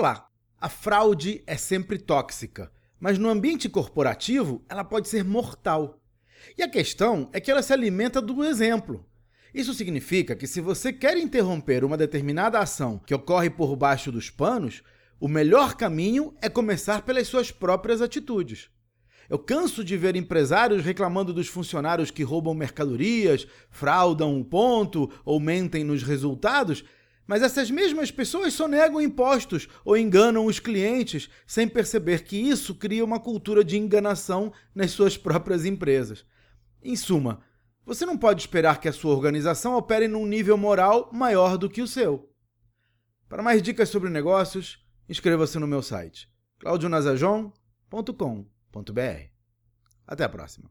[0.00, 0.30] Olá!
[0.58, 6.00] A fraude é sempre tóxica, mas no ambiente corporativo ela pode ser mortal.
[6.56, 9.04] E a questão é que ela se alimenta do exemplo.
[9.52, 14.30] Isso significa que se você quer interromper uma determinada ação que ocorre por baixo dos
[14.30, 14.82] panos,
[15.20, 18.70] o melhor caminho é começar pelas suas próprias atitudes.
[19.28, 25.38] Eu canso de ver empresários reclamando dos funcionários que roubam mercadorias, fraudam um ponto ou
[25.38, 26.86] mentem nos resultados,
[27.30, 33.04] mas essas mesmas pessoas sonegam impostos ou enganam os clientes sem perceber que isso cria
[33.04, 36.26] uma cultura de enganação nas suas próprias empresas.
[36.82, 37.40] Em suma,
[37.86, 41.80] você não pode esperar que a sua organização opere num nível moral maior do que
[41.80, 42.34] o seu.
[43.28, 46.28] Para mais dicas sobre negócios, inscreva-se no meu site
[46.58, 49.30] claudionazajon.com.br.
[50.04, 50.68] Até a próxima.